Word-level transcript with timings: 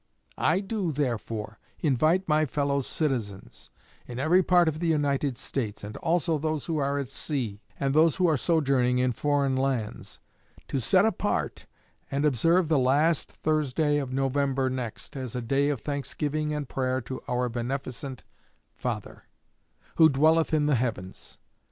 I 0.39 0.61
do, 0.61 0.91
therefore, 0.91 1.59
invite 1.79 2.27
my 2.27 2.47
fellow 2.47 2.81
citizens 2.81 3.69
in 4.07 4.17
every 4.17 4.41
part 4.41 4.67
of 4.67 4.79
the 4.79 4.87
United 4.87 5.37
States, 5.37 5.83
and 5.83 5.95
also 5.97 6.39
those 6.39 6.65
who 6.65 6.79
are 6.79 6.97
at 6.97 7.07
sea, 7.07 7.61
and 7.79 7.93
those 7.93 8.15
who 8.15 8.27
are 8.27 8.35
sojourning 8.35 8.97
in 8.97 9.11
foreign 9.11 9.55
lands, 9.55 10.19
to 10.69 10.79
set 10.79 11.05
apart 11.05 11.67
and 12.09 12.25
observe 12.25 12.67
the 12.67 12.79
last 12.79 13.31
Thursday 13.31 13.99
of 13.99 14.11
November 14.11 14.71
next 14.71 15.15
as 15.15 15.35
a 15.35 15.39
day 15.43 15.69
of 15.69 15.81
thanksgiving 15.81 16.51
and 16.51 16.67
prayer 16.67 16.99
to 17.01 17.21
our 17.27 17.47
beneficent 17.47 18.23
Father, 18.73 19.25
who 19.97 20.09
dwelleth 20.09 20.51
in 20.51 20.65
the 20.65 20.73
heavens. 20.73 21.37